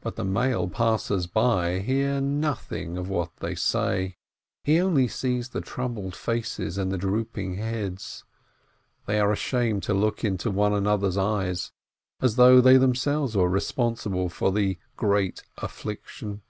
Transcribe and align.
But 0.00 0.16
the 0.16 0.24
male 0.24 0.68
passer 0.68 1.20
by 1.32 1.78
hears 1.78 2.22
nothing 2.22 2.96
of 2.98 3.08
what 3.08 3.36
they 3.36 3.54
say, 3.54 4.16
he 4.64 4.80
only 4.80 5.06
sees 5.06 5.50
the 5.50 5.60
troubled 5.60 6.16
faces 6.16 6.76
and 6.76 6.90
the 6.90 6.98
droop 6.98 7.38
ing 7.38 7.54
heads; 7.54 8.24
they 9.06 9.20
are 9.20 9.30
ashamed 9.30 9.84
to 9.84 9.94
look 9.94 10.24
into 10.24 10.50
one 10.50 10.74
another's 10.74 11.16
eyes, 11.16 11.70
as 12.20 12.34
though 12.34 12.60
they 12.60 12.78
themselves 12.78 13.36
were 13.36 13.48
responsible 13.48 14.28
for 14.28 14.50
the 14.50 14.76
great 14.96 15.44
affliction. 15.58 16.42